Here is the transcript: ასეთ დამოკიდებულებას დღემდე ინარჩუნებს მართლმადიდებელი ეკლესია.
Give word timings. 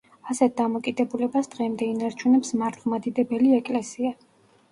ასეთ 0.33 0.53
დამოკიდებულებას 0.59 1.49
დღემდე 1.55 1.89
ინარჩუნებს 1.91 2.53
მართლმადიდებელი 2.61 3.51
ეკლესია. 3.59 4.15